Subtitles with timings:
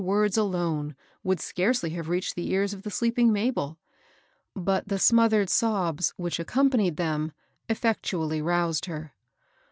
[0.03, 3.77] words alone, would scarcely have reached the ears of the sleeping Mabel;
[4.55, 7.31] bat the smothered sobs which accompanied them
[7.69, 9.13] effectually roused her.